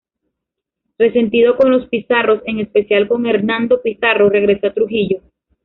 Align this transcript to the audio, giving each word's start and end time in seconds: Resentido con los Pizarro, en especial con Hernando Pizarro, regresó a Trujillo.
Resentido 0.97 1.55
con 1.55 1.69
los 1.69 1.87
Pizarro, 1.87 2.41
en 2.47 2.59
especial 2.59 3.07
con 3.07 3.27
Hernando 3.27 3.83
Pizarro, 3.83 4.31
regresó 4.31 4.65
a 4.65 4.73
Trujillo. 4.73 5.21